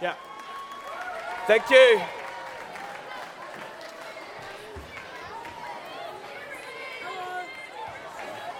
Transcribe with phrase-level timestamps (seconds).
[0.00, 0.14] Yeah.
[1.48, 2.00] Thank you.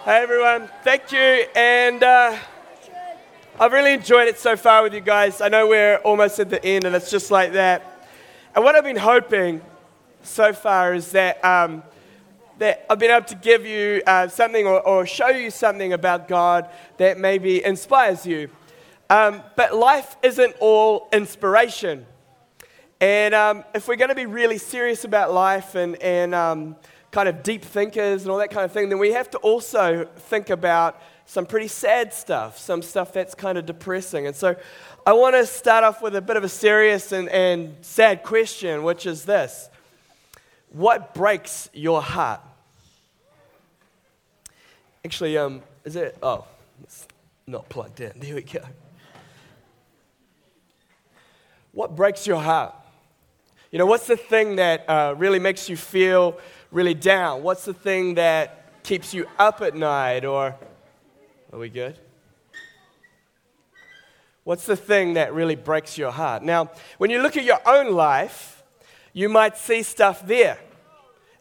[0.05, 1.19] Hey everyone, thank you.
[1.55, 2.37] And uh,
[3.61, 5.41] I've really enjoyed it so far with you guys.
[5.41, 8.09] I know we're almost at the end, and it's just like that.
[8.57, 9.61] And what I've been hoping
[10.23, 11.85] so far is that, um,
[12.59, 16.27] that I've been able to give you uh, something or, or, show you something about
[16.27, 18.51] God that maybe inspires you.
[19.11, 22.07] Um, but life isn't all inspiration.
[23.01, 26.77] And um, if we're going to be really serious about life and, and um,
[27.11, 30.05] kind of deep thinkers and all that kind of thing, then we have to also
[30.17, 34.27] think about some pretty sad stuff, some stuff that's kind of depressing.
[34.27, 34.57] And so
[35.07, 38.83] I want to start off with a bit of a serious and, and sad question,
[38.83, 39.71] which is this
[40.71, 42.41] What breaks your heart?
[45.05, 46.19] Actually, um, is it?
[46.23, 46.45] Oh,
[46.83, 47.07] it's
[47.47, 48.13] not plugged in.
[48.17, 48.61] There we go.
[51.79, 52.75] What breaks your heart?
[53.71, 56.37] You know, what's the thing that uh, really makes you feel
[56.73, 57.45] really down?
[57.45, 60.25] What's the thing that keeps you up at night?
[60.25, 60.57] Or
[61.53, 61.97] are we good?
[64.43, 66.43] What's the thing that really breaks your heart?
[66.43, 68.65] Now, when you look at your own life,
[69.13, 70.59] you might see stuff there.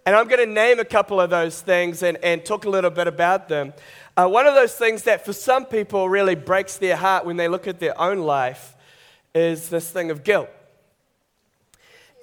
[0.05, 2.91] And I'm going to name a couple of those things and, and talk a little
[2.91, 3.73] bit about them.
[4.15, 7.47] Uh, one of those things that for some people really breaks their heart when they
[7.47, 8.75] look at their own life
[9.37, 10.49] is this thing of guilt.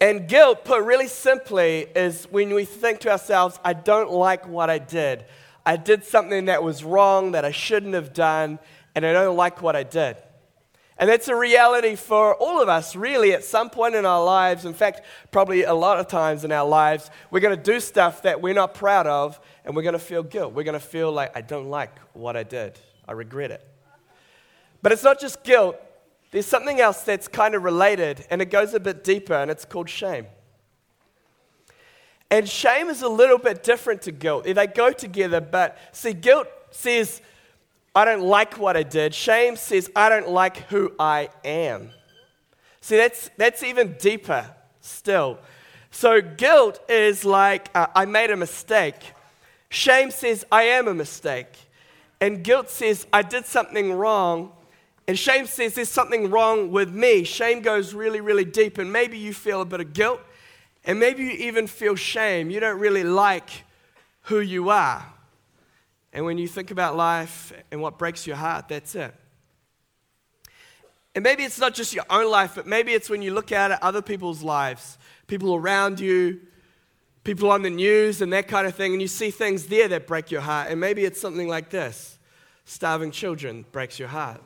[0.01, 4.69] And guilt, put really simply, is when we think to ourselves, I don't like what
[4.69, 5.25] I did.
[5.65, 8.59] I did something that was wrong, that I shouldn't have done,
[8.95, 10.17] and I don't like what I did.
[10.99, 14.65] And that's a reality for all of us, really, at some point in our lives.
[14.65, 18.23] In fact, probably a lot of times in our lives, we're going to do stuff
[18.23, 20.53] that we're not proud of, and we're going to feel guilt.
[20.53, 22.79] We're going to feel like, I don't like what I did.
[23.09, 23.67] I regret it.
[24.83, 25.77] But it's not just guilt,
[26.35, 29.65] there's something else that's kind of related, and it goes a bit deeper, and it's
[29.65, 30.27] called shame.
[32.29, 34.43] And shame is a little bit different to guilt.
[34.43, 37.23] They go together, but see, guilt says,
[37.95, 39.15] I don't like what I did.
[39.15, 41.93] Shame says, I don't like who I am.
[42.81, 44.51] See, that's, that's even deeper
[44.81, 45.39] still.
[45.93, 48.97] So, guilt is like, uh, I made a mistake.
[49.69, 51.57] Shame says, I am a mistake.
[52.21, 54.51] And guilt says, I did something wrong
[55.07, 57.25] and shame says there's something wrong with me.
[57.25, 60.21] Shame goes really, really deep, and maybe you feel a bit of guilt,
[60.85, 62.51] and maybe you even feel shame.
[62.51, 63.51] You don't really like
[64.23, 65.05] who you are.
[66.13, 69.15] And when you think about life and what breaks your heart, that's it.
[71.15, 73.71] And maybe it's not just your own life, but maybe it's when you look out
[73.71, 76.41] at other people's lives, people around you,
[77.25, 80.07] people on the news, and that kind of thing, and you see things there that
[80.07, 80.71] break your heart.
[80.71, 82.19] And maybe it's something like this
[82.65, 84.41] starving children breaks your heart.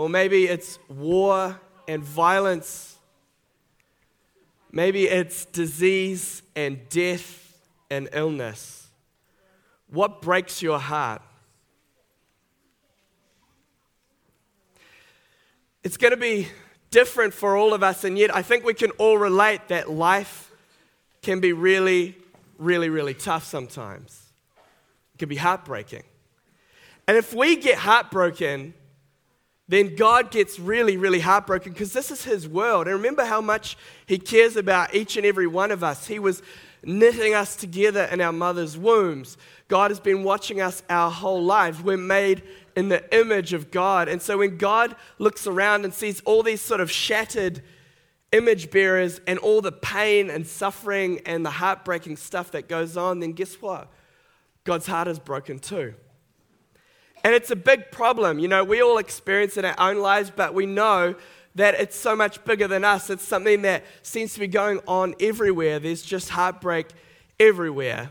[0.00, 2.96] Or maybe it's war and violence.
[4.72, 7.54] Maybe it's disease and death
[7.90, 8.88] and illness.
[9.90, 11.20] What breaks your heart?
[15.84, 16.48] It's going to be
[16.90, 20.50] different for all of us, and yet I think we can all relate that life
[21.20, 22.16] can be really,
[22.56, 24.32] really, really tough sometimes.
[25.14, 26.04] It can be heartbreaking.
[27.06, 28.72] And if we get heartbroken,
[29.70, 32.88] then God gets really, really heartbroken because this is His world.
[32.88, 36.08] And remember how much He cares about each and every one of us.
[36.08, 36.42] He was
[36.82, 39.36] knitting us together in our mother's wombs.
[39.68, 41.80] God has been watching us our whole lives.
[41.80, 42.42] We're made
[42.74, 44.08] in the image of God.
[44.08, 47.62] And so when God looks around and sees all these sort of shattered
[48.32, 53.20] image bearers and all the pain and suffering and the heartbreaking stuff that goes on,
[53.20, 53.86] then guess what?
[54.64, 55.94] God's heart is broken too.
[57.22, 58.38] And it's a big problem.
[58.38, 61.14] You know, we all experience it in our own lives, but we know
[61.54, 63.10] that it's so much bigger than us.
[63.10, 65.78] It's something that seems to be going on everywhere.
[65.78, 66.86] There's just heartbreak
[67.38, 68.10] everywhere.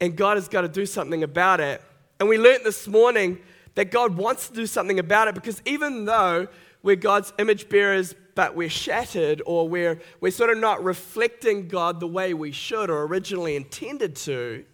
[0.00, 1.80] And God has got to do something about it.
[2.18, 3.38] And we learned this morning
[3.74, 6.48] that God wants to do something about it because even though
[6.82, 12.00] we're God's image bearers, but we're shattered or we're, we're sort of not reflecting God
[12.00, 14.64] the way we should or originally intended to,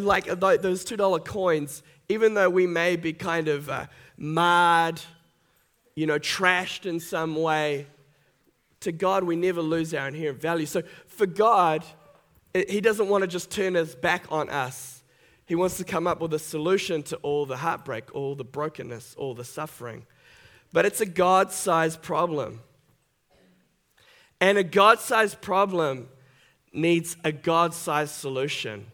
[0.00, 3.86] like those $2 coins, even though we may be kind of uh,
[4.16, 5.00] marred,
[5.94, 7.86] you know, trashed in some way,
[8.80, 10.66] to God we never lose our inherent value.
[10.66, 11.84] So for God,
[12.54, 15.02] He doesn't want to just turn His back on us.
[15.46, 19.14] He wants to come up with a solution to all the heartbreak, all the brokenness,
[19.16, 20.06] all the suffering.
[20.72, 22.60] But it's a God sized problem.
[24.40, 26.08] And a God sized problem
[26.72, 28.86] needs a God sized solution.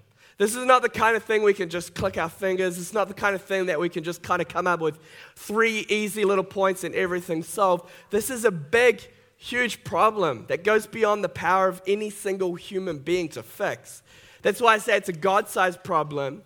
[0.42, 2.76] This is not the kind of thing we can just click our fingers.
[2.76, 4.98] It's not the kind of thing that we can just kind of come up with
[5.36, 7.88] three easy little points and everything solved.
[8.10, 12.98] This is a big, huge problem that goes beyond the power of any single human
[12.98, 14.02] being to fix.
[14.42, 16.42] That's why I say it's a God sized problem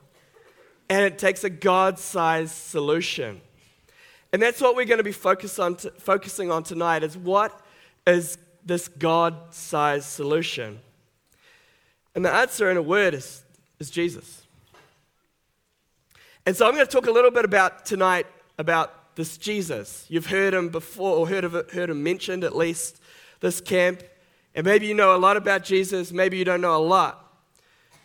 [0.91, 3.41] and it takes a God sized solution.
[4.31, 7.59] And that's what we're going to be focus on focusing on tonight is what
[8.07, 10.81] is this God sized solution?
[12.15, 13.46] And the answer in a word is,
[13.79, 14.43] is Jesus.
[16.45, 18.27] And so I'm going to talk a little bit about tonight
[18.59, 20.07] about this Jesus.
[20.09, 23.01] You've heard him before, or heard, of it, heard him mentioned at least,
[23.41, 24.03] this camp.
[24.55, 27.23] And maybe you know a lot about Jesus, maybe you don't know a lot.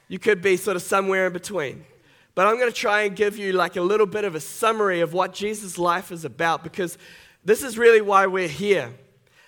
[0.07, 1.85] You could be sort of somewhere in between.
[2.33, 5.01] But I'm going to try and give you like a little bit of a summary
[5.01, 6.97] of what Jesus' life is about because
[7.43, 8.93] this is really why we're here.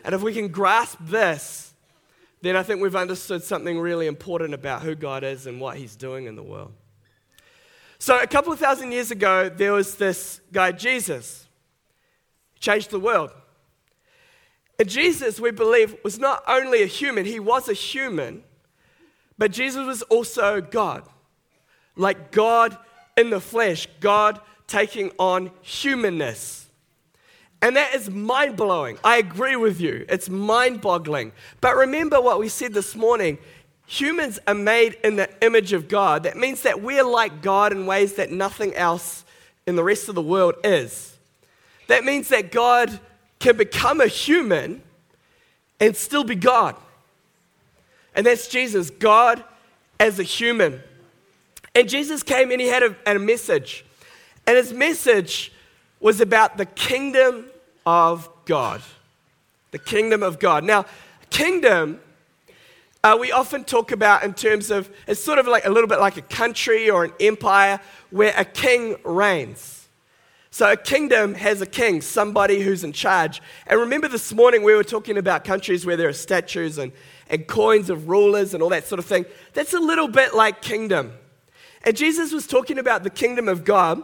[0.04, 1.73] And if we can grasp this,
[2.44, 5.96] then I think we've understood something really important about who God is and what He's
[5.96, 6.74] doing in the world.
[8.00, 11.48] So, a couple of thousand years ago, there was this guy, Jesus.
[12.60, 13.32] Changed the world.
[14.78, 18.44] And Jesus, we believe, was not only a human, he was a human,
[19.38, 21.08] but Jesus was also God.
[21.96, 22.78] Like God
[23.16, 26.63] in the flesh, God taking on humanness.
[27.64, 28.98] And that is mind blowing.
[29.06, 30.06] I agree with you.
[30.10, 31.32] It's mind boggling.
[31.62, 33.38] But remember what we said this morning
[33.86, 36.24] humans are made in the image of God.
[36.24, 39.24] That means that we're like God in ways that nothing else
[39.66, 41.18] in the rest of the world is.
[41.88, 43.00] That means that God
[43.40, 44.82] can become a human
[45.80, 46.76] and still be God.
[48.14, 49.42] And that's Jesus, God
[50.02, 50.82] as a human.
[51.74, 53.86] And Jesus came and he had a, a message.
[54.46, 55.54] And his message
[56.02, 57.46] was about the kingdom
[57.86, 58.82] of God.
[59.72, 60.64] The kingdom of God.
[60.64, 60.86] Now,
[61.30, 62.00] kingdom,
[63.04, 66.00] uh, we often talk about in terms of, it's sort of like a little bit
[66.00, 67.80] like a country or an empire
[68.12, 69.88] where a king reigns.
[70.52, 73.42] So a kingdom has a king, somebody who's in charge.
[73.66, 76.92] And remember this morning we were talking about countries where there are statues and,
[77.28, 79.26] and coins of rulers and all that sort of thing.
[79.54, 81.14] That's a little bit like kingdom.
[81.84, 84.04] And Jesus was talking about the kingdom of God,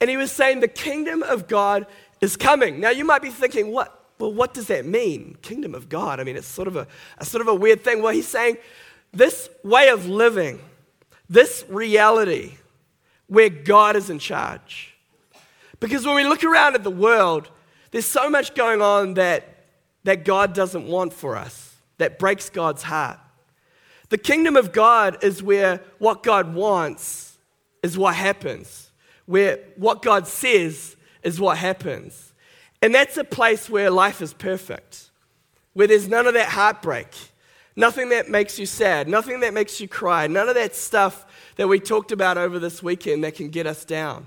[0.00, 1.86] and he was saying the kingdom of God
[2.22, 2.80] is coming.
[2.80, 3.98] Now you might be thinking, what?
[4.18, 5.36] Well, what does that mean?
[5.42, 6.20] Kingdom of God.
[6.20, 6.86] I mean, it's sort of a,
[7.18, 8.00] a sort of a weird thing.
[8.00, 8.56] Well, he's saying
[9.12, 10.60] this way of living,
[11.28, 12.54] this reality
[13.26, 14.94] where God is in charge.
[15.80, 17.50] Because when we look around at the world,
[17.90, 19.64] there's so much going on that,
[20.04, 23.18] that God doesn't want for us, that breaks God's heart.
[24.10, 27.38] The kingdom of God is where what God wants
[27.82, 28.92] is what happens,
[29.26, 32.32] where what God says is what happens.
[32.80, 35.10] And that's a place where life is perfect,
[35.72, 37.08] where there's none of that heartbreak,
[37.76, 41.26] nothing that makes you sad, nothing that makes you cry, none of that stuff
[41.56, 44.26] that we talked about over this weekend that can get us down.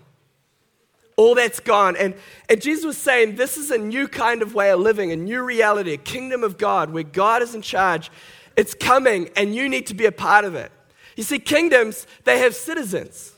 [1.18, 1.96] All that's gone.
[1.96, 2.14] And,
[2.50, 5.44] and Jesus was saying this is a new kind of way of living, a new
[5.44, 8.12] reality, a kingdom of God where God is in charge
[8.56, 10.72] it's coming, and you need to be a part of it.
[11.16, 13.34] You see, kingdoms, they have citizens.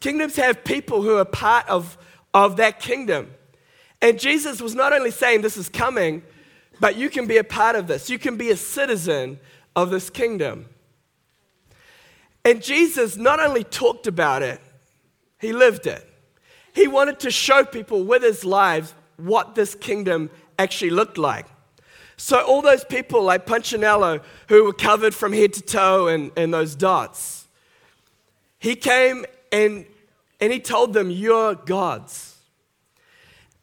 [0.00, 1.96] Kingdoms have people who are part of,
[2.34, 3.30] of that kingdom.
[4.02, 6.22] And Jesus was not only saying this is coming,
[6.80, 8.10] but you can be a part of this.
[8.10, 9.38] You can be a citizen
[9.74, 10.66] of this kingdom.
[12.44, 14.60] And Jesus not only talked about it,
[15.38, 16.06] he lived it.
[16.74, 20.28] He wanted to show people with his lives what this kingdom
[20.58, 21.46] actually looked like.
[22.16, 26.50] So, all those people like Punchinello who were covered from head to toe in, in
[26.50, 27.48] those dots,
[28.58, 29.86] he came and,
[30.44, 32.36] and he told them, You're God's.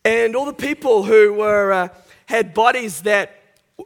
[0.03, 1.89] And all the people who were, uh,
[2.25, 3.35] had bodies that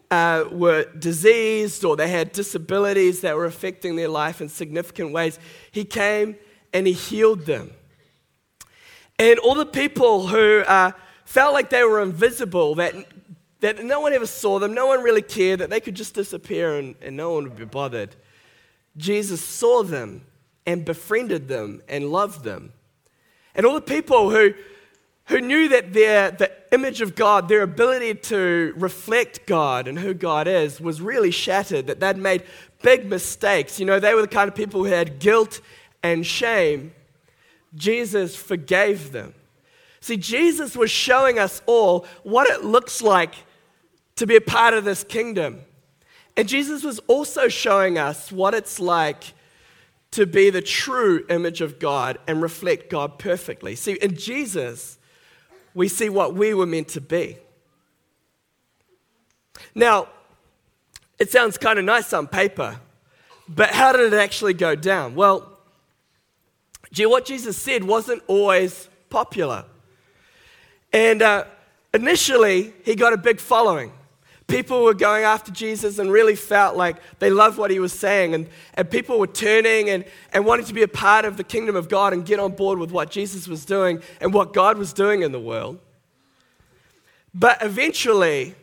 [0.09, 5.39] uh, were diseased or they had disabilities that were affecting their life in significant ways,
[5.73, 6.37] he came
[6.73, 7.71] and he healed them.
[9.19, 10.93] And all the people who uh,
[11.25, 12.95] felt like they were invisible, that
[13.59, 16.77] that no one ever saw them, no one really cared, that they could just disappear
[16.77, 18.15] and, and no one would be bothered.
[18.95, 20.21] Jesus saw them
[20.65, 22.73] and befriended them and loved them.
[23.55, 24.53] And all the people who,
[25.25, 30.13] who knew that their, the image of God, their ability to reflect God and who
[30.13, 32.43] God is, was really shattered, that they'd made
[32.81, 33.79] big mistakes.
[33.79, 35.61] You know, they were the kind of people who had guilt
[36.03, 36.93] and shame.
[37.75, 39.33] Jesus forgave them.
[40.01, 43.33] See, Jesus was showing us all what it looks like
[44.17, 45.61] to be a part of this kingdom.
[46.37, 49.33] And Jesus was also showing us what it's like
[50.15, 53.75] to be the true image of God and reflect God perfectly.
[53.75, 54.97] See, in Jesus,
[55.73, 57.37] we see what we were meant to be.
[59.73, 60.07] Now,
[61.19, 62.79] it sounds kind of nice on paper,
[63.47, 65.15] but how did it actually go down?
[65.15, 65.51] Well,
[66.97, 69.65] what Jesus said wasn't always popular.
[70.93, 71.45] And uh,
[71.93, 73.91] initially, he got a big following.
[74.47, 78.35] People were going after Jesus and really felt like they loved what he was saying.
[78.35, 81.75] And, and people were turning and, and wanting to be a part of the kingdom
[81.75, 84.93] of God and get on board with what Jesus was doing and what God was
[84.93, 85.79] doing in the world.
[87.33, 88.53] But eventually,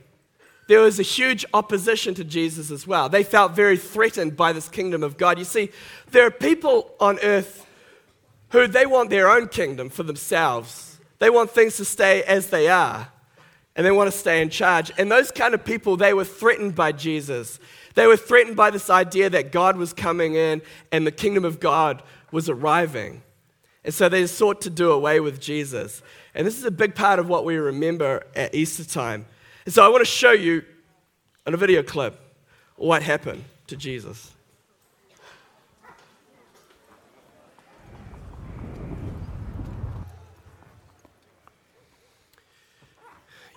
[0.69, 3.09] there was a huge opposition to Jesus as well.
[3.09, 5.37] They felt very threatened by this kingdom of God.
[5.37, 5.71] You see,
[6.13, 7.67] there are people on earth
[8.51, 11.01] who they want their own kingdom for themselves.
[11.19, 13.09] They want things to stay as they are
[13.75, 14.93] and they want to stay in charge.
[14.99, 17.59] And those kind of people, they were threatened by Jesus.
[17.95, 21.61] They were threatened by this idea that God was coming in and the kingdom of
[21.61, 23.23] God was arriving.
[23.85, 26.03] And so they sought to do away with Jesus.
[26.35, 29.27] And this is a big part of what we remember at Easter time.
[29.65, 30.65] And so I want to show you
[31.47, 32.19] on a video clip
[32.77, 34.32] what happened to Jesus.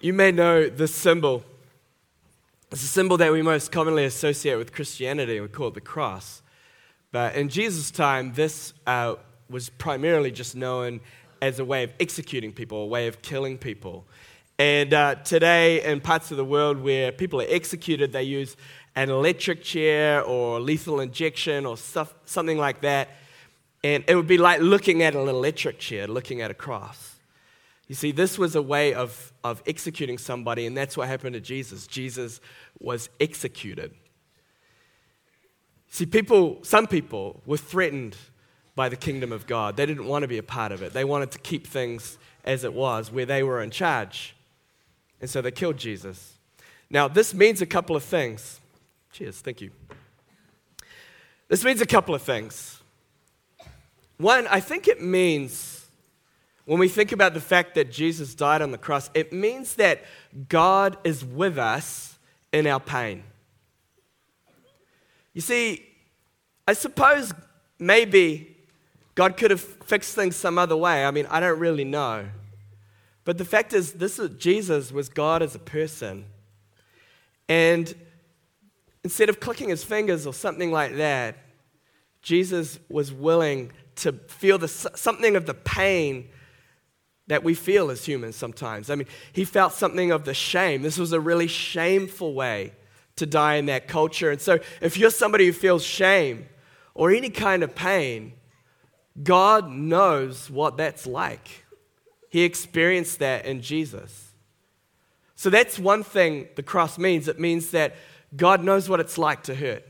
[0.06, 1.44] You may know this symbol.
[2.72, 5.40] It's a symbol that we most commonly associate with Christianity.
[5.40, 6.44] We call it the cross.
[7.12, 9.16] But in Jesus' time, this uh,
[9.50, 11.00] was primarily just known
[11.42, 14.06] as a way of executing people, a way of killing people.
[14.60, 18.56] And uh, today, in parts of the world where people are executed, they use
[18.96, 23.10] an electric chair or lethal injection or stuff, something like that.
[23.84, 27.15] And it would be like looking at an electric chair, looking at a cross.
[27.88, 31.40] You see, this was a way of, of executing somebody, and that's what happened to
[31.40, 31.86] Jesus.
[31.86, 32.42] Jesus
[32.80, 33.94] was executed.
[35.90, 38.18] See, people, some people were threatened
[38.76, 39.78] by the kingdom of God.
[39.78, 40.94] They didn't want to be a part of it.
[40.94, 44.36] They wanted to keep things as it was, where they were in charge.
[45.22, 46.34] And so they killed Jesus.
[46.90, 48.60] Now, this means a couple of things.
[49.12, 49.72] Cheers, thank you.
[51.48, 52.82] This means a couple of things.
[54.18, 55.75] One, I think it means
[56.66, 60.04] when we think about the fact that Jesus died on the cross, it means that
[60.50, 62.18] God is with us
[62.52, 63.24] in our pain.
[65.34, 65.86] You see,
[66.68, 67.34] I suppose
[67.78, 68.56] maybe
[69.14, 71.06] God could have fixed things some other way.
[71.06, 72.26] I mean, I don't really know.
[73.26, 76.26] But the fact is, this is, Jesus was God as a person.
[77.48, 77.94] And
[79.04, 81.38] instead of clicking his fingers or something like that,
[82.22, 86.30] Jesus was willing to feel the, something of the pain
[87.28, 88.90] that we feel as humans sometimes.
[88.90, 90.82] I mean, he felt something of the shame.
[90.82, 92.74] This was a really shameful way
[93.16, 94.30] to die in that culture.
[94.32, 96.48] And so, if you're somebody who feels shame
[96.94, 98.34] or any kind of pain,
[99.22, 101.66] God knows what that's like.
[102.30, 104.34] He experienced that in Jesus.
[105.36, 107.28] So, that's one thing the cross means.
[107.28, 107.96] It means that
[108.36, 109.84] God knows what it's like to hurt.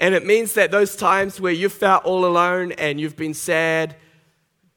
[0.00, 3.96] And it means that those times where you felt all alone and you've been sad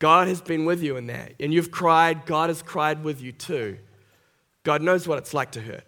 [0.04, 1.32] God has been with you in that.
[1.40, 3.78] And you've cried, God has cried with you too.
[4.64, 5.86] God knows what it's like to hurt.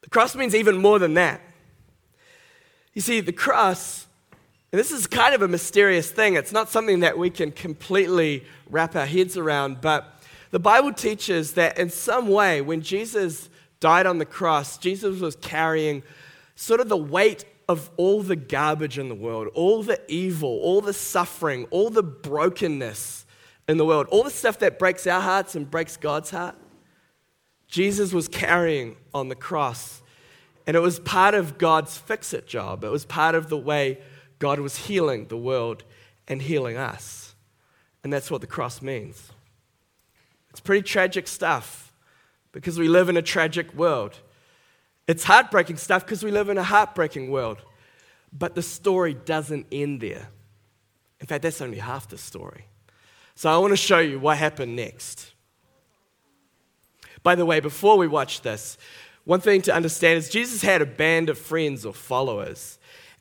[0.00, 1.42] The cross means even more than that.
[2.94, 4.06] You see, the cross,
[4.72, 8.46] and this is kind of a mysterious thing, it's not something that we can completely
[8.70, 10.18] wrap our heads around, but
[10.52, 15.36] the Bible teaches that in some way, when Jesus died on the cross, Jesus was
[15.36, 16.02] carrying
[16.54, 20.80] sort of the weight of all the garbage in the world, all the evil, all
[20.80, 23.24] the suffering, all the brokenness
[23.68, 26.56] in the world, all the stuff that breaks our hearts and breaks God's heart,
[27.68, 30.02] Jesus was carrying on the cross.
[30.66, 32.84] And it was part of God's fix it job.
[32.84, 33.98] It was part of the way
[34.38, 35.84] God was healing the world
[36.28, 37.34] and healing us.
[38.04, 39.30] And that's what the cross means.
[40.50, 41.92] It's pretty tragic stuff
[42.52, 44.20] because we live in a tragic world.
[45.08, 47.58] It's heartbreaking stuff because we live in a heartbreaking world.
[48.32, 50.28] But the story doesn't end there.
[51.20, 52.66] In fact, that's only half the story.
[53.34, 55.32] So I want to show you what happened next.
[57.22, 58.78] By the way, before we watch this,
[59.24, 62.78] one thing to understand is Jesus had a band of friends or followers.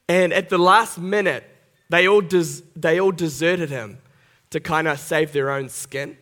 [0.07, 1.43] And at the last minute,
[1.89, 3.99] they all, des- they all deserted him
[4.49, 6.17] to kind of save their own skin.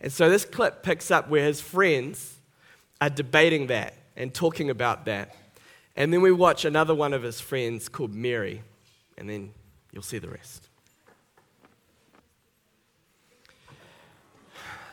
[0.00, 2.38] And so this clip picks up where his friends
[3.00, 5.34] are debating that and talking about that.
[5.96, 8.62] And then we watch another one of his friends called Mary,
[9.16, 9.52] and then
[9.92, 10.68] you'll see the rest.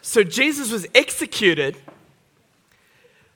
[0.02, 1.78] So Jesus was executed,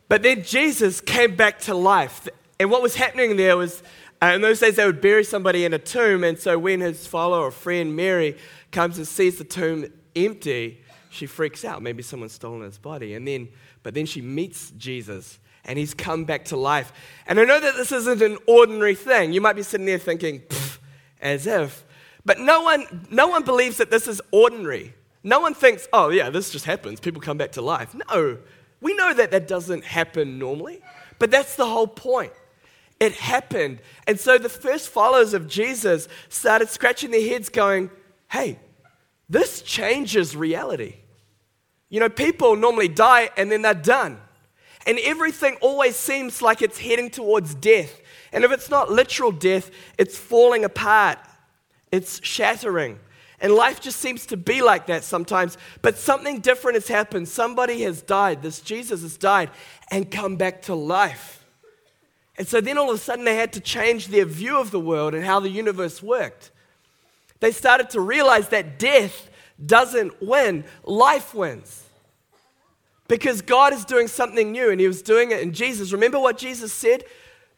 [0.10, 2.28] but then Jesus came back to life.
[2.60, 3.84] And what was happening there was,
[4.22, 6.24] uh, in those days, they would bury somebody in a tomb.
[6.24, 8.38] And so when his follower friend Mary
[8.72, 11.82] comes and sees the tomb empty, she freaks out.
[11.82, 13.14] Maybe someone's stolen his body.
[13.14, 13.48] And then,
[13.84, 16.92] but then she meets Jesus and he's come back to life.
[17.28, 19.34] And I know that this isn't an ordinary thing.
[19.34, 20.44] You might be sitting there thinking,
[21.22, 21.86] as if.
[22.26, 24.94] But no one, no one believes that this is ordinary.
[25.24, 27.00] No one thinks, oh, yeah, this just happens.
[27.00, 27.96] People come back to life.
[28.10, 28.38] No,
[28.82, 30.82] we know that that doesn't happen normally,
[31.20, 32.34] but that's the whole point.
[33.00, 33.80] It happened.
[34.08, 37.90] And so the first followers of Jesus started scratching their heads, going,
[38.32, 38.60] hey,
[39.30, 40.96] this changes reality.
[41.90, 44.20] You know, people normally die and then they're done.
[44.88, 48.02] And everything always seems like it's heading towards death.
[48.32, 51.20] And if it's not literal death, it's falling apart,
[51.92, 52.98] it's shattering.
[53.40, 55.58] And life just seems to be like that sometimes.
[55.82, 57.28] But something different has happened.
[57.28, 58.42] Somebody has died.
[58.42, 59.52] This Jesus has died
[59.92, 61.46] and come back to life.
[62.38, 64.80] And so then all of a sudden they had to change their view of the
[64.80, 66.52] world and how the universe worked.
[67.40, 69.30] They started to realize that death
[69.64, 71.84] doesn't win, life wins.
[73.08, 75.94] Because God is doing something new and He was doing it in Jesus.
[75.94, 77.04] Remember what Jesus said?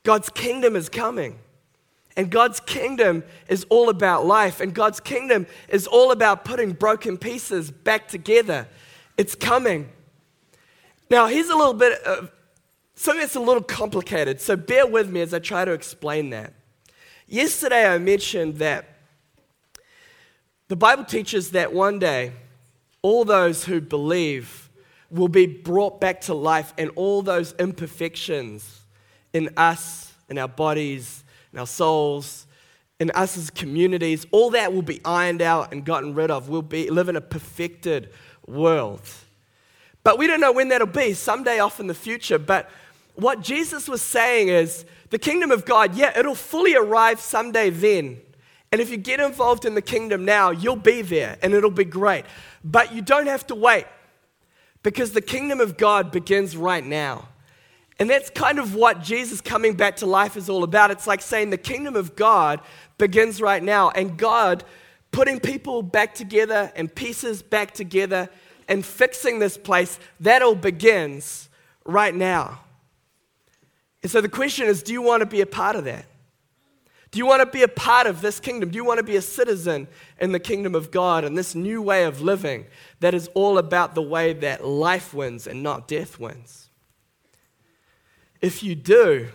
[0.03, 1.39] God's kingdom is coming.
[2.15, 4.59] And God's kingdom is all about life.
[4.59, 8.67] And God's kingdom is all about putting broken pieces back together.
[9.17, 9.89] It's coming.
[11.09, 12.31] Now, here's a little bit of
[12.95, 14.41] something that's a little complicated.
[14.41, 16.53] So bear with me as I try to explain that.
[17.27, 18.85] Yesterday, I mentioned that
[20.67, 22.33] the Bible teaches that one day
[23.01, 24.68] all those who believe
[25.11, 28.81] will be brought back to life, and all those imperfections
[29.33, 31.23] in us, in our bodies,
[31.53, 32.45] in our souls,
[32.99, 36.49] in us as communities, all that will be ironed out and gotten rid of.
[36.49, 38.09] We'll be, live in a perfected
[38.45, 39.01] world.
[40.03, 42.37] But we don't know when that'll be, someday off in the future.
[42.37, 42.69] But
[43.15, 48.19] what Jesus was saying is the kingdom of God, yeah, it'll fully arrive someday then.
[48.71, 51.85] And if you get involved in the kingdom now, you'll be there and it'll be
[51.85, 52.25] great.
[52.63, 53.85] But you don't have to wait
[54.83, 57.27] because the kingdom of God begins right now.
[57.99, 60.89] And that's kind of what Jesus coming back to life is all about.
[60.89, 62.61] It's like saying the kingdom of God
[62.97, 64.63] begins right now, and God
[65.11, 68.29] putting people back together and pieces back together
[68.67, 71.49] and fixing this place, that all begins
[71.85, 72.61] right now.
[74.01, 76.05] And so the question is do you want to be a part of that?
[77.11, 78.69] Do you want to be a part of this kingdom?
[78.69, 79.87] Do you want to be a citizen
[80.19, 82.65] in the kingdom of God and this new way of living
[82.99, 86.69] that is all about the way that life wins and not death wins?
[88.41, 89.29] If you do,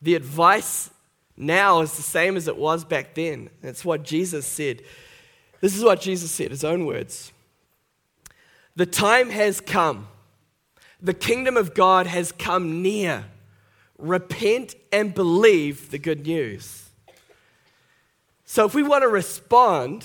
[0.00, 0.90] the advice
[1.36, 3.50] now is the same as it was back then.
[3.60, 4.82] That's what Jesus said.
[5.60, 7.32] This is what Jesus said, his own words.
[8.76, 10.08] The time has come.
[11.00, 13.24] The kingdom of God has come near
[14.02, 16.90] repent and believe the good news.
[18.44, 20.04] So, if we want to respond,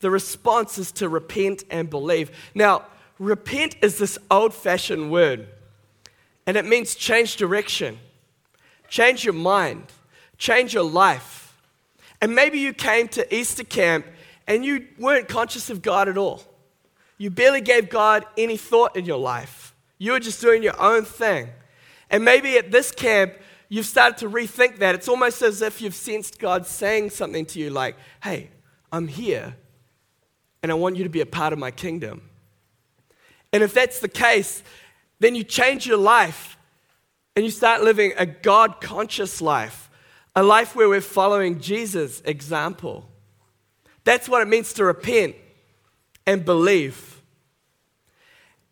[0.00, 2.30] the response is to repent and believe.
[2.54, 2.84] Now,
[3.18, 5.48] repent is this old fashioned word,
[6.46, 7.98] and it means change direction,
[8.88, 9.84] change your mind,
[10.38, 11.60] change your life.
[12.22, 14.06] And maybe you came to Easter camp
[14.46, 16.42] and you weren't conscious of God at all.
[17.18, 19.74] You barely gave God any thought in your life.
[19.98, 21.50] You were just doing your own thing.
[22.10, 23.34] And maybe at this camp,
[23.68, 24.94] you've started to rethink that.
[24.94, 28.50] It's almost as if you've sensed God saying something to you like, hey,
[28.92, 29.56] I'm here,
[30.62, 32.22] and I want you to be a part of my kingdom.
[33.52, 34.62] And if that's the case,
[35.20, 36.56] then you change your life
[37.36, 39.88] and you start living a God conscious life,
[40.34, 43.08] a life where we're following Jesus' example.
[44.04, 45.36] That's what it means to repent
[46.26, 47.22] and believe.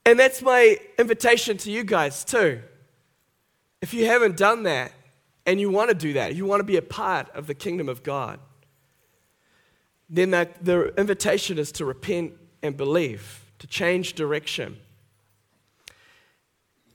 [0.04, 2.60] And that's my invitation to you guys, too.
[3.80, 4.92] If you haven't done that
[5.46, 7.88] and you want to do that, you want to be a part of the kingdom
[7.88, 8.40] of God,
[10.10, 14.78] then that, the invitation is to repent and believe, to change direction.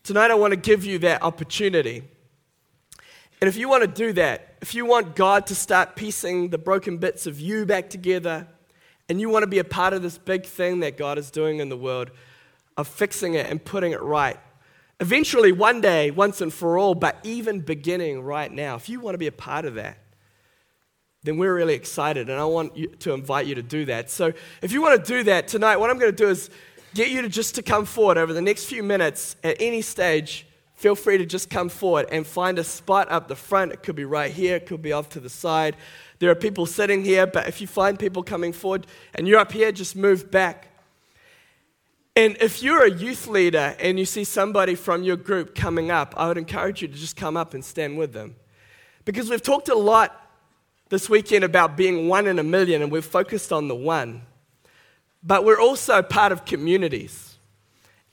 [0.04, 2.04] Tonight, I want to give you that opportunity.
[3.40, 6.58] And if you want to do that, if you want God to start piecing the
[6.58, 8.48] broken bits of you back together,
[9.10, 11.60] and you want to be a part of this big thing that God is doing
[11.60, 12.12] in the world,
[12.78, 14.40] of fixing it and putting it right,
[15.04, 19.16] Eventually, one day, once and for all, but even beginning right now, if you want
[19.16, 19.98] to be a part of that,
[21.24, 24.10] then we're really excited, and I want you to invite you to do that.
[24.10, 26.50] So, if you want to do that tonight, what I'm going to do is
[26.94, 30.48] get you to just to come forward over the next few minutes at any stage.
[30.76, 33.74] Feel free to just come forward and find a spot up the front.
[33.74, 35.76] It could be right here, it could be off to the side.
[36.20, 39.52] There are people sitting here, but if you find people coming forward and you're up
[39.52, 40.70] here, just move back.
[42.16, 46.14] And if you're a youth leader and you see somebody from your group coming up,
[46.16, 48.36] I would encourage you to just come up and stand with them.
[49.04, 50.20] Because we've talked a lot
[50.90, 54.22] this weekend about being one in a million, and we've focused on the one.
[55.24, 57.38] But we're also part of communities.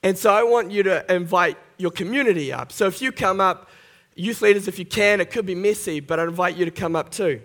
[0.03, 2.73] And so I want you to invite your community up.
[2.73, 3.69] So if you come up,
[4.15, 6.97] youth leaders, if you can, it could be messy, but I invite you to come
[6.97, 7.43] up too.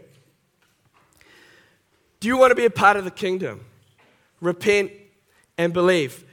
[2.21, 3.65] Do you want to be a part of the kingdom?
[4.39, 4.91] Repent
[5.57, 6.23] and believe.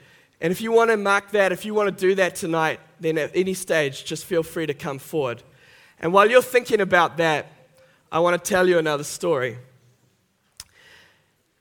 [0.42, 3.16] And if you want to mark that, if you want to do that tonight, then
[3.16, 5.40] at any stage, just feel free to come forward.
[6.00, 7.46] And while you're thinking about that,
[8.10, 9.56] I want to tell you another story.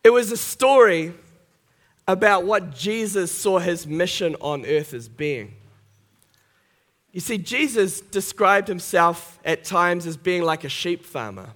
[0.04, 1.14] It was a story
[2.08, 5.54] about what Jesus saw his mission on earth as being.
[7.12, 11.52] You see, Jesus described himself at times as being like a sheep farmer.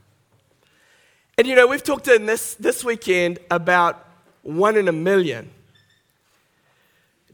[1.39, 4.07] And you know, we've talked in this, this weekend about
[4.43, 5.49] one in a million.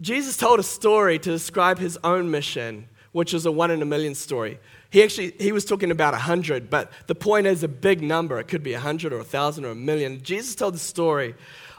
[0.01, 3.85] Jesus told a story to describe his own mission, which is a one in a
[3.85, 4.59] million story.
[4.89, 8.39] He actually he was talking about a hundred, but the point is a big number.
[8.39, 10.21] It could be a hundred or a thousand or a million.
[10.23, 11.35] Jesus told the story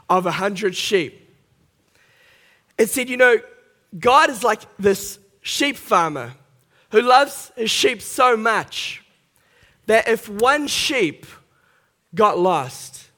[0.09, 1.19] of a hundred sheep.
[2.77, 3.37] It said, you know,
[3.99, 6.33] God is like this sheep farmer
[6.91, 9.03] who loves his sheep so much
[9.85, 11.25] that if one sheep
[12.15, 13.09] got lost,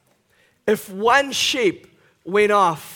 [0.66, 1.86] if one sheep
[2.24, 2.95] went off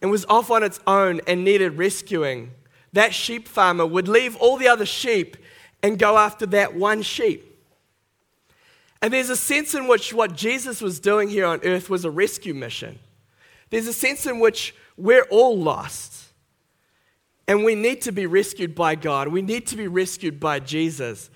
[0.00, 2.52] and was off on its own and needed rescuing,
[2.92, 5.36] that sheep farmer would leave all the other sheep
[5.82, 7.46] and go after that one sheep.
[9.02, 12.10] And there's a sense in which what Jesus was doing here on earth was a
[12.10, 12.98] rescue mission.
[13.70, 16.26] There's a sense in which we're all lost.
[17.48, 19.28] And we need to be rescued by God.
[19.28, 21.30] We need to be rescued by Jesus.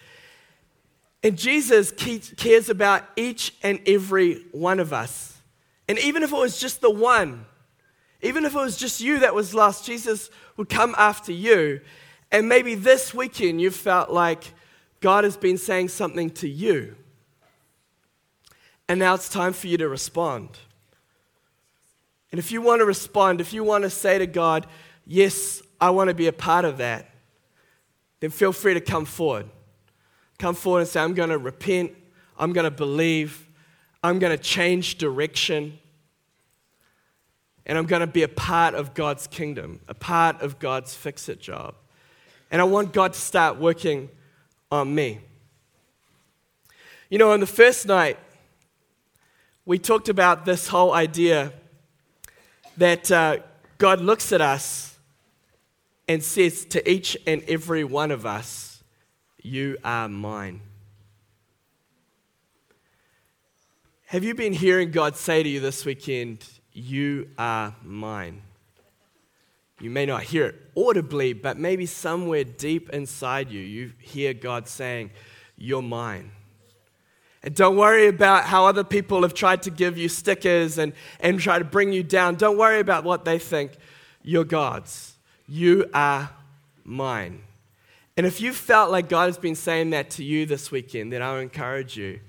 [1.23, 5.39] And Jesus cares about each and every one of us.
[5.89, 7.47] And even if it was just the one,
[8.25, 11.81] even if it was just you that was lost, Jesus would come after you.
[12.33, 14.55] And maybe this weekend you felt like
[15.01, 16.97] God has been saying something to you.
[18.89, 20.49] And now it's time for you to respond.
[22.33, 24.67] And if you want to respond, if you want to say to God,
[25.07, 27.11] Yes, I want to be a part of that,
[28.21, 29.51] then feel free to come forward.
[30.39, 31.93] Come forward and say, I'm going to repent,
[32.39, 33.47] I'm going to believe,
[34.03, 35.79] I'm going to change direction,
[37.67, 41.29] and I'm going to be a part of God's kingdom, a part of God's fix
[41.29, 41.75] it job.
[42.51, 44.11] And I want God to start working
[44.71, 45.21] on me.
[47.09, 48.19] You know, on the first night,
[49.65, 51.53] we talked about this whole idea
[52.77, 53.39] that uh,
[53.79, 54.99] God looks at us
[56.07, 58.83] and says to each and every one of us,
[59.43, 60.61] You are mine.
[64.07, 68.43] Have you been hearing God say to you this weekend, You are mine?
[69.81, 74.69] You may not hear it audibly, but maybe somewhere deep inside you, you hear God
[74.69, 75.11] saying,
[75.57, 76.33] You're mine.
[77.45, 81.39] And don't worry about how other people have tried to give you stickers and, and
[81.39, 82.37] try to bring you down.
[82.37, 83.73] Don't worry about what they think.
[84.23, 85.15] You're God's.
[85.47, 86.31] You are
[86.85, 87.43] mine.
[88.17, 91.21] And if you felt like God has been saying that to you this weekend, then
[91.21, 92.21] I encourage you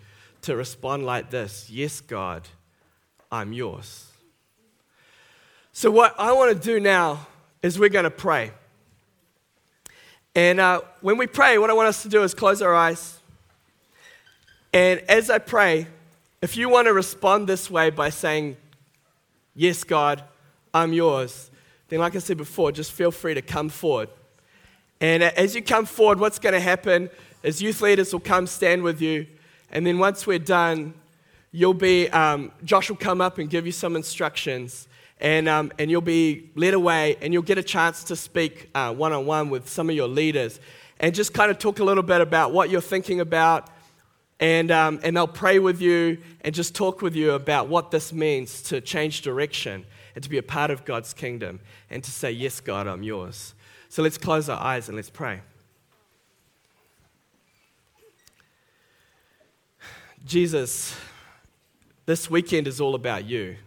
[0.42, 2.48] to respond like this Yes, God,
[3.32, 4.12] I'm yours.
[5.78, 7.28] So, what I want to do now
[7.62, 8.52] is we're going to pray.
[10.34, 13.20] And uh, when we pray, what I want us to do is close our eyes.
[14.72, 15.88] And as I pray,
[16.42, 18.56] if you want to respond this way by saying,
[19.54, 20.24] Yes, God,
[20.74, 21.52] I'm yours,
[21.90, 24.08] then, like I said before, just feel free to come forward.
[25.02, 27.10] And as you come forward, what's going to happen
[27.44, 29.28] is youth leaders will come stand with you.
[29.72, 30.94] And then once we're done,
[31.52, 34.88] you'll be, um, Josh will come up and give you some instructions.
[35.20, 39.14] And, um, and you'll be led away and you'll get a chance to speak one
[39.14, 40.60] on one with some of your leaders
[41.00, 43.70] and just kind of talk a little bit about what you're thinking about.
[44.40, 48.12] And, um, and they'll pray with you and just talk with you about what this
[48.12, 52.32] means to change direction and to be a part of God's kingdom and to say,
[52.32, 53.54] Yes, God, I'm yours.
[53.88, 55.42] So let's close our eyes and let's pray.
[60.26, 60.98] Jesus,
[62.06, 63.58] this weekend is all about you.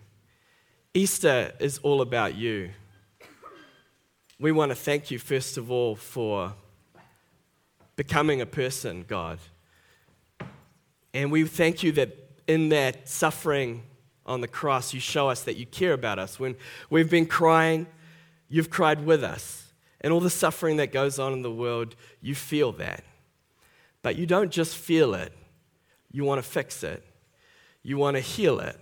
[0.98, 2.70] Easter is all about you.
[4.40, 6.54] We want to thank you, first of all, for
[7.94, 9.38] becoming a person, God.
[11.14, 12.16] And we thank you that
[12.48, 13.84] in that suffering
[14.26, 16.40] on the cross, you show us that you care about us.
[16.40, 16.56] When
[16.90, 17.86] we've been crying,
[18.48, 19.72] you've cried with us.
[20.00, 23.04] And all the suffering that goes on in the world, you feel that.
[24.02, 25.32] But you don't just feel it,
[26.10, 27.04] you want to fix it,
[27.84, 28.76] you want to heal it.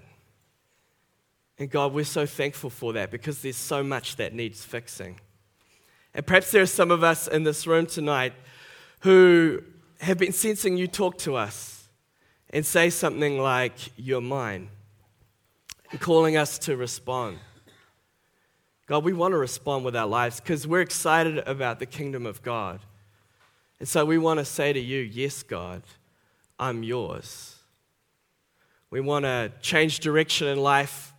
[1.59, 5.21] And God, we're so thankful for that because there's so much that needs fixing.
[6.15, 8.33] And perhaps there are some of us in this room tonight
[9.01, 9.63] who
[10.01, 11.89] have been sensing you talk to us
[12.51, 14.69] and say something like, You're mine
[15.91, 17.39] and calling us to respond.
[18.87, 22.43] God, we want to respond with our lives because we're excited about the kingdom of
[22.43, 22.81] God.
[23.79, 25.83] And so we want to say to you, Yes, God,
[26.59, 27.57] I'm yours.
[28.91, 31.13] We want to change direction in life.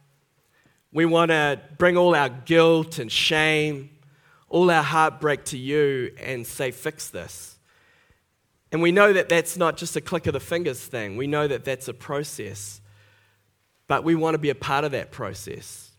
[0.98, 3.92] We want to bring all our guilt and shame,
[4.50, 7.60] all our heartbreak to you and say, fix this.
[8.72, 11.16] And we know that that's not just a click of the fingers thing.
[11.16, 12.82] We know that that's a process.
[13.86, 15.92] But we want to be a part of that process.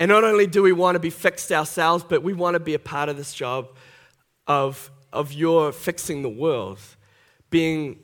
[0.00, 2.74] And not only do we want to be fixed ourselves, but we want to be
[2.74, 3.68] a part of this job
[4.48, 6.80] of, of your fixing the world,
[7.48, 8.00] being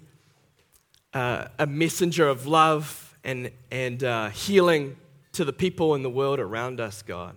[1.14, 4.96] uh, a messenger of love and, and uh, healing
[5.36, 7.36] to the people in the world around us, God.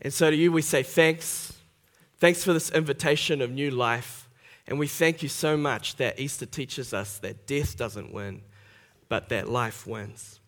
[0.00, 1.52] And so to you, we say thanks.
[2.18, 4.28] Thanks for this invitation of new life.
[4.68, 8.42] And we thank you so much that Easter teaches us that death doesn't win,
[9.08, 10.38] but that life wins.